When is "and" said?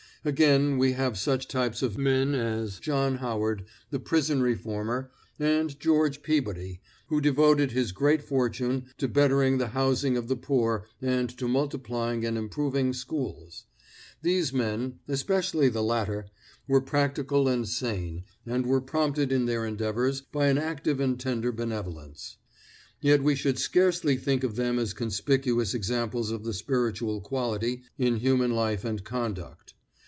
5.39-5.79, 11.01-11.27, 12.23-12.37, 17.47-17.67, 18.45-18.67, 20.99-21.19, 28.85-29.03